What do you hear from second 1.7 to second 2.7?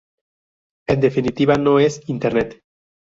es Internet.